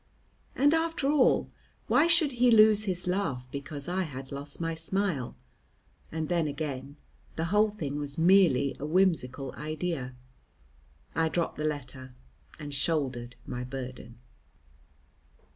[0.55, 1.51] And, after all,
[1.85, 5.35] why should he lose his laugh because I had lost my smile?
[6.11, 6.95] And then, again,
[7.35, 10.15] the whole thing was merely a whimsical idea.
[11.13, 12.15] I dropped the letter,
[12.57, 14.17] and shouldered my burden.